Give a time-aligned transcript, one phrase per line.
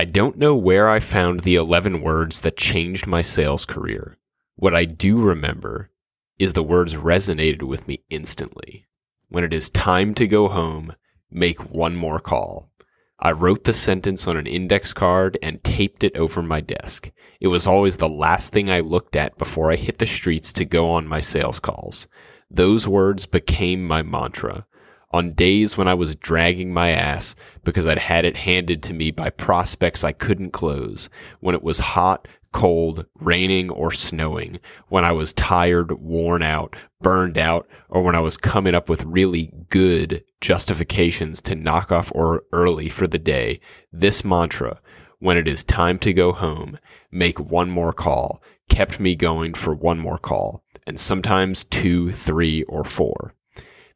[0.00, 4.16] I don't know where I found the 11 words that changed my sales career.
[4.56, 5.90] What I do remember
[6.38, 8.86] is the words resonated with me instantly.
[9.28, 10.94] When it is time to go home,
[11.30, 12.72] make one more call.
[13.18, 17.10] I wrote the sentence on an index card and taped it over my desk.
[17.38, 20.64] It was always the last thing I looked at before I hit the streets to
[20.64, 22.08] go on my sales calls.
[22.50, 24.64] Those words became my mantra.
[25.12, 27.34] On days when I was dragging my ass
[27.64, 31.10] because I'd had it handed to me by prospects I couldn't close,
[31.40, 37.38] when it was hot, cold, raining, or snowing, when I was tired, worn out, burned
[37.38, 42.44] out, or when I was coming up with really good justifications to knock off or
[42.52, 43.60] early for the day,
[43.92, 44.80] this mantra,
[45.18, 46.78] when it is time to go home,
[47.10, 52.62] make one more call, kept me going for one more call, and sometimes two, three,
[52.64, 53.34] or four.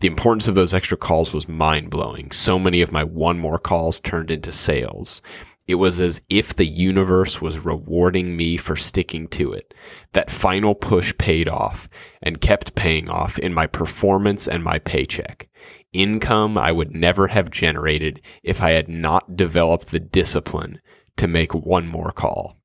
[0.00, 2.30] The importance of those extra calls was mind blowing.
[2.30, 5.20] So many of my one more calls turned into sales.
[5.66, 9.72] It was as if the universe was rewarding me for sticking to it.
[10.12, 11.88] That final push paid off
[12.22, 15.48] and kept paying off in my performance and my paycheck.
[15.92, 20.80] Income I would never have generated if I had not developed the discipline
[21.18, 22.56] to make one more call.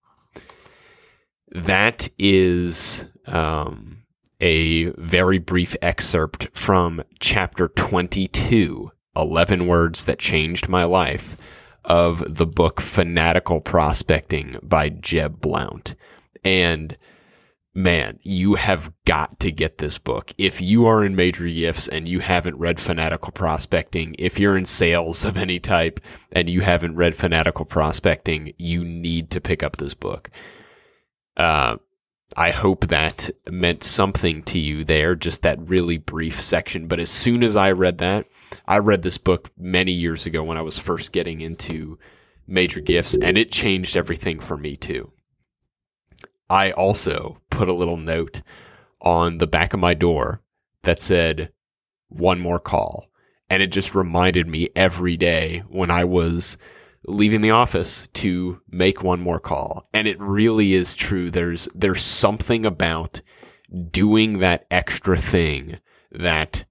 [1.51, 4.04] That is um,
[4.41, 11.37] a very brief excerpt from chapter 22 11 Words That Changed My Life
[11.85, 15.95] of the book Fanatical Prospecting by Jeb Blount.
[16.43, 16.97] And
[17.73, 20.33] man, you have got to get this book.
[20.37, 24.65] If you are in major gifts and you haven't read Fanatical Prospecting, if you're in
[24.65, 25.99] sales of any type
[26.31, 30.29] and you haven't read Fanatical Prospecting, you need to pick up this book.
[31.37, 31.77] Uh,
[32.37, 36.87] I hope that meant something to you there, just that really brief section.
[36.87, 38.25] But as soon as I read that,
[38.67, 41.97] I read this book many years ago when I was first getting into
[42.47, 45.11] major gifts, and it changed everything for me too.
[46.49, 48.41] I also put a little note
[49.01, 50.41] on the back of my door
[50.83, 51.51] that said,
[52.09, 53.05] one more call.
[53.49, 56.57] And it just reminded me every day when I was
[57.07, 59.87] leaving the office to make one more call.
[59.93, 61.29] And it really is true.
[61.29, 63.21] There's, there's something about
[63.91, 65.79] doing that extra thing
[66.11, 66.65] that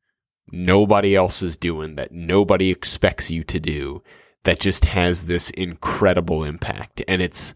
[0.50, 4.02] nobody else is doing, that nobody expects you to do,
[4.44, 7.02] that just has this incredible impact.
[7.08, 7.54] And it's,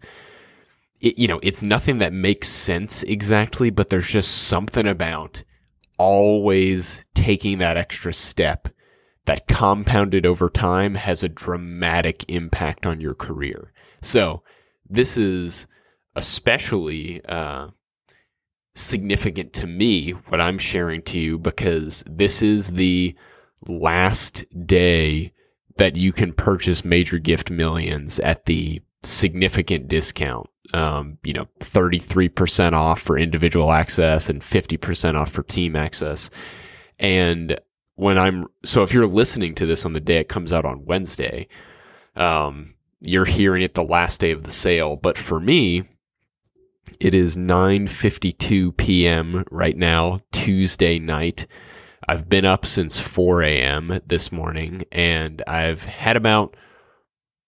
[1.01, 5.43] it, you know, it's nothing that makes sense exactly, but there's just something about
[5.97, 8.69] always taking that extra step
[9.29, 13.71] that compounded over time has a dramatic impact on your career.
[14.01, 14.41] So
[14.89, 15.67] this is
[16.15, 17.67] especially uh,
[18.73, 23.15] significant to me what I'm sharing to you because this is the
[23.67, 25.31] last day
[25.77, 30.49] that you can purchase major gift millions at the significant discount.
[30.73, 36.31] Um, you know, 33% off for individual access and 50% off for team access.
[36.97, 37.59] And
[37.99, 40.85] when I'm so if you're listening to this on the day it comes out on
[40.85, 41.47] Wednesday,
[42.15, 44.95] um, you're hearing it the last day of the sale.
[44.95, 45.83] But for me,
[46.99, 49.43] it is 9:52 p.m.
[49.51, 51.45] right now, Tuesday night.
[52.07, 53.99] I've been up since 4 a.m.
[54.07, 56.55] this morning, and I've had about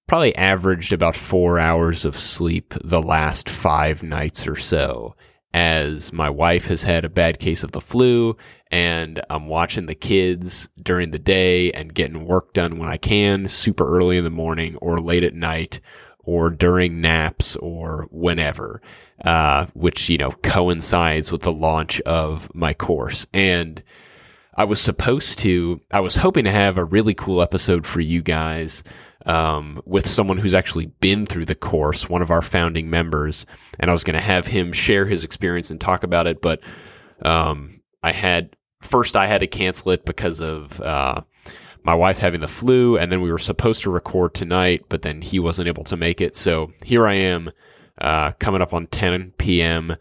[0.07, 5.15] probably averaged about four hours of sleep the last five nights or so
[5.53, 8.35] as my wife has had a bad case of the flu
[8.71, 13.49] and I'm watching the kids during the day and getting work done when I can,
[13.49, 15.81] super early in the morning or late at night
[16.19, 18.81] or during naps or whenever,
[19.25, 23.27] uh, which, you know, coincides with the launch of my course.
[23.33, 23.83] And
[24.55, 28.21] I was supposed to, I was hoping to have a really cool episode for you
[28.21, 28.83] guys
[29.25, 33.45] um, with someone who's actually been through the course, one of our founding members,
[33.79, 36.41] and I was going to have him share his experience and talk about it.
[36.41, 36.61] But
[37.21, 41.21] um, I had first I had to cancel it because of uh,
[41.83, 45.21] my wife having the flu, and then we were supposed to record tonight, but then
[45.21, 46.35] he wasn't able to make it.
[46.35, 47.51] So here I am,
[47.99, 49.95] uh, coming up on 10 p.m.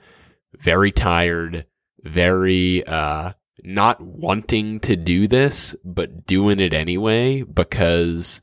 [0.58, 1.66] Very tired,
[2.02, 3.32] very uh,
[3.62, 8.40] not wanting to do this, but doing it anyway because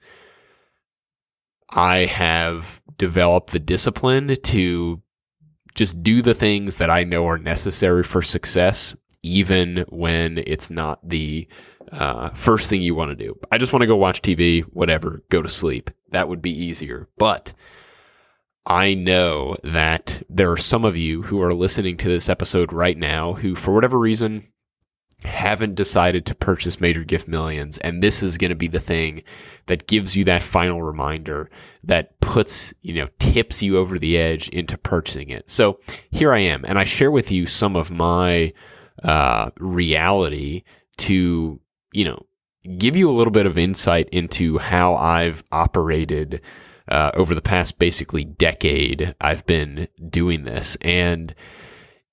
[1.70, 5.02] I have developed the discipline to
[5.76, 11.08] just do the things that I know are necessary for success, even when it's not
[11.08, 11.48] the
[11.92, 13.38] uh, first thing you want to do.
[13.52, 15.90] I just want to go watch TV, whatever, go to sleep.
[16.12, 17.08] That would be easier.
[17.18, 17.54] But
[18.66, 22.98] I know that there are some of you who are listening to this episode right
[22.98, 24.44] now who, for whatever reason,
[25.24, 27.78] haven't decided to purchase Major Gift Millions.
[27.80, 29.24] And this is going to be the thing
[29.66, 31.50] that gives you that final reminder
[31.84, 35.50] that puts, you know, tips you over the edge into purchasing it.
[35.50, 35.80] So
[36.12, 38.54] here I am, and I share with you some of my
[39.04, 40.64] uh, reality
[40.98, 41.60] to,
[41.92, 42.26] you know,
[42.78, 46.42] give you a little bit of insight into how I've operated
[46.90, 49.16] uh, over the past basically decade.
[49.22, 50.78] I've been doing this.
[50.82, 51.34] And,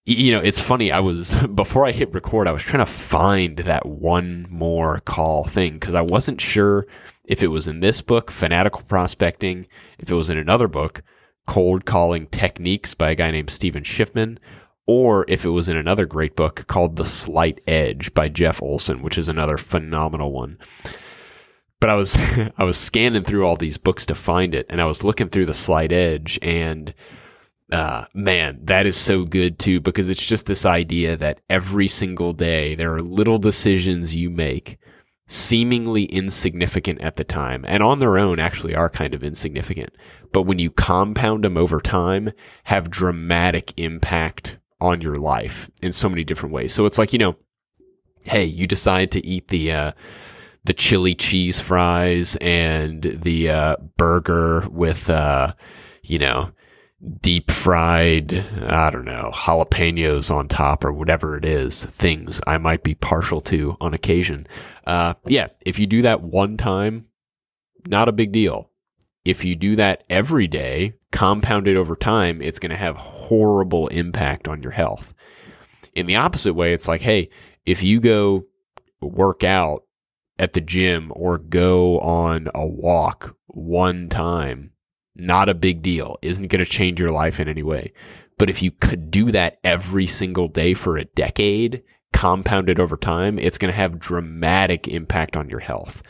[0.04, 0.92] you know, it's funny.
[0.92, 5.44] I was, before I hit record, I was trying to find that one more call
[5.44, 6.86] thing because I wasn't sure
[7.24, 9.66] if it was in this book, Fanatical Prospecting,
[9.98, 11.02] if it was in another book,
[11.46, 14.38] Cold Calling Techniques by a guy named Steven Schiffman,
[14.86, 19.02] or if it was in another great book called The Slight Edge by Jeff Olson,
[19.02, 20.58] which is another phenomenal one.
[21.80, 22.16] But I was
[22.58, 25.46] I was scanning through all these books to find it, and I was looking through
[25.46, 26.94] The Slight Edge, and
[27.72, 32.32] uh, man, that is so good too because it's just this idea that every single
[32.32, 34.78] day there are little decisions you make
[35.26, 39.90] seemingly insignificant at the time and on their own actually are kind of insignificant
[40.32, 42.30] but when you compound them over time
[42.64, 46.72] have dramatic impact on your life in so many different ways.
[46.72, 47.36] So it's like, you know,
[48.24, 49.92] hey, you decide to eat the uh,
[50.64, 55.54] the chili cheese fries and the uh, burger with uh,
[56.02, 56.50] you know,
[57.20, 62.82] deep fried, I don't know, jalapenos on top or whatever it is, things I might
[62.82, 64.46] be partial to on occasion.
[64.86, 67.06] Uh, yeah, if you do that one time,
[67.86, 68.70] not a big deal.
[69.24, 72.96] If you do that every day, compounded over time, it's going to have
[73.28, 75.14] horrible impact on your health.
[75.94, 77.30] In the opposite way, it's like, hey,
[77.64, 78.46] if you go
[79.00, 79.84] work out
[80.38, 84.72] at the gym or go on a walk one time,
[85.14, 87.92] not a big deal, isn't going to change your life in any way.
[88.36, 91.82] But if you could do that every single day for a decade,
[92.12, 96.02] compounded over time, it's going to have dramatic impact on your health.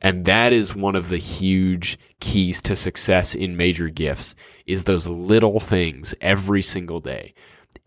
[0.00, 4.34] And that is one of the huge keys to success in major gifts
[4.66, 7.34] is those little things every single day.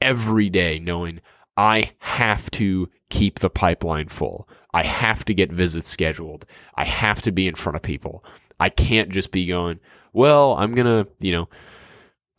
[0.02, 1.22] Every day knowing
[1.56, 4.48] I have to keep the pipeline full.
[4.74, 6.46] I have to get visits scheduled.
[6.76, 8.24] I have to be in front of people.
[8.60, 9.80] I can't just be going,
[10.14, 11.50] well, I'm going to, you know,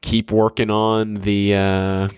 [0.03, 2.09] keep working on the uh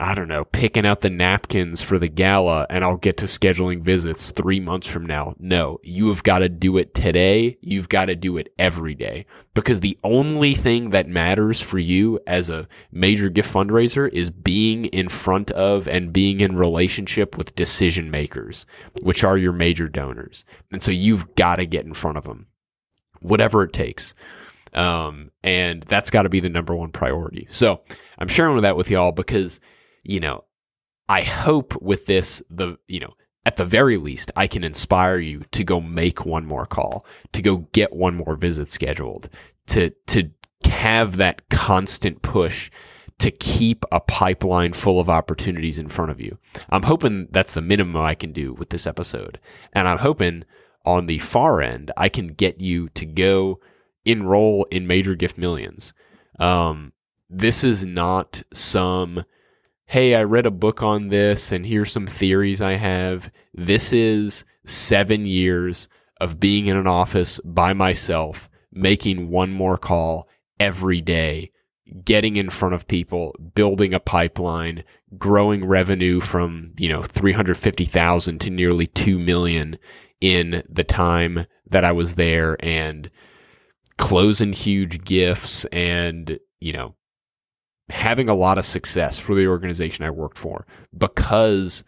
[0.00, 3.82] I don't know, picking out the napkins for the gala and I'll get to scheduling
[3.82, 5.34] visits three months from now.
[5.40, 7.58] No, you have got to do it today.
[7.60, 12.20] You've got to do it every day because the only thing that matters for you
[12.28, 17.56] as a major gift fundraiser is being in front of and being in relationship with
[17.56, 18.66] decision makers,
[19.02, 20.44] which are your major donors.
[20.70, 22.46] And so you've got to get in front of them,
[23.20, 24.14] whatever it takes.
[24.74, 27.48] Um, and that's got to be the number one priority.
[27.50, 27.80] So
[28.16, 29.60] I'm sharing that with y'all because
[30.02, 30.44] you know,
[31.08, 33.14] I hope with this, the, you know,
[33.46, 37.40] at the very least, I can inspire you to go make one more call, to
[37.40, 39.30] go get one more visit scheduled,
[39.68, 40.30] to, to
[40.64, 42.70] have that constant push
[43.18, 46.38] to keep a pipeline full of opportunities in front of you.
[46.70, 49.40] I'm hoping that's the minimum I can do with this episode.
[49.72, 50.44] And I'm hoping
[50.84, 53.60] on the far end, I can get you to go
[54.04, 55.92] enroll in Major Gift Millions.
[56.38, 56.92] Um,
[57.28, 59.24] this is not some
[59.88, 63.30] hey, I read a book on this and here's some theories I have.
[63.54, 65.88] This is seven years
[66.20, 70.28] of being in an office by myself, making one more call
[70.60, 71.52] every day,
[72.04, 74.84] getting in front of people, building a pipeline,
[75.16, 79.78] growing revenue from, you know, 350,000 to nearly 2 million
[80.20, 83.10] in the time that I was there and
[83.96, 86.94] closing huge gifts and, you know,
[87.90, 90.66] having a lot of success for the organization I worked for
[90.96, 91.84] because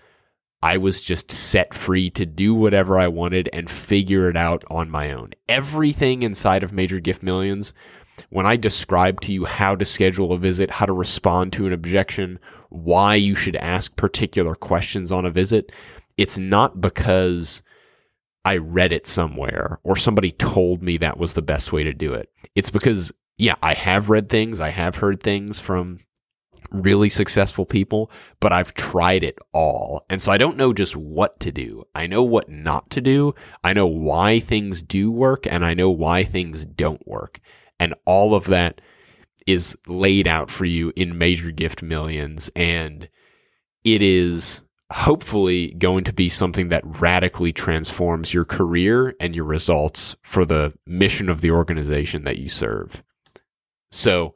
[0.62, 4.90] I was just set free to do whatever I wanted and figure it out on
[4.90, 5.32] my own.
[5.48, 7.72] Everything inside of Major Gift Millions,
[8.28, 11.72] when I describe to you how to schedule a visit, how to respond to an
[11.72, 12.38] objection,
[12.68, 15.72] why you should ask particular questions on a visit,
[16.18, 17.62] it's not because
[18.44, 22.12] I read it somewhere or somebody told me that was the best way to do
[22.12, 22.30] it.
[22.54, 25.98] It's because yeah, I have read things, I have heard things from
[26.70, 30.04] really successful people, but I've tried it all.
[30.10, 31.84] And so I don't know just what to do.
[31.94, 33.34] I know what not to do.
[33.64, 37.40] I know why things do work and I know why things don't work.
[37.80, 38.82] And all of that
[39.46, 42.50] is laid out for you in Major Gift Millions.
[42.54, 43.08] And
[43.84, 50.14] it is hopefully going to be something that radically transforms your career and your results
[50.22, 53.02] for the mission of the organization that you serve.
[53.90, 54.34] So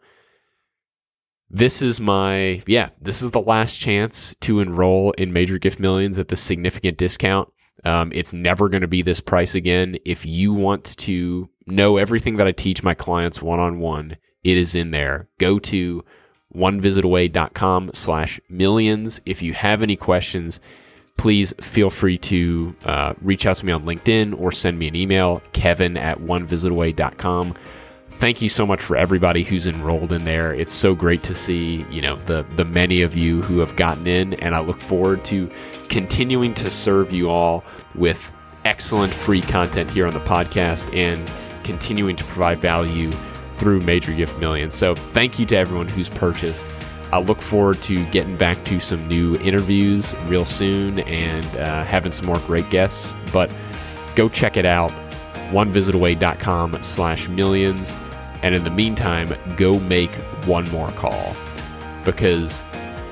[1.51, 6.19] this is my yeah, this is the last chance to enroll in Major Gift Millions
[6.19, 7.49] at the significant discount.
[7.85, 9.97] Um, it's never going to be this price again.
[10.05, 14.57] If you want to know everything that I teach my clients one on one, it
[14.57, 15.29] is in there.
[15.39, 16.05] Go to
[16.55, 19.21] onevisitaway.com slash millions.
[19.27, 20.61] If you have any questions,
[21.17, 24.97] please feel free to uh, reach out to me on LinkedIn or send me an
[24.97, 27.55] email, kevin at onevisitaway.com.
[28.15, 30.55] Thank you so much for everybody who's enrolled in there.
[30.55, 34.07] It's so great to see, you know, the the many of you who have gotten
[34.07, 35.51] in and I look forward to
[35.89, 38.33] continuing to serve you all with
[38.65, 41.21] excellent free content here on the podcast and
[41.65, 43.11] continuing to provide value
[43.57, 44.71] through Major Gift Million.
[44.71, 46.67] So thank you to everyone who's purchased.
[47.13, 52.13] I look forward to getting back to some new interviews real soon and uh, having
[52.13, 53.15] some more great guests.
[53.33, 53.53] But
[54.15, 54.93] go check it out,
[55.55, 57.97] onevisitaway.com slash millions.
[58.43, 60.15] And in the meantime, go make
[60.47, 61.35] one more call.
[62.05, 62.65] Because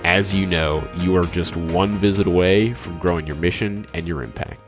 [0.04, 4.22] as you know, you are just one visit away from growing your mission and your
[4.22, 4.61] impact.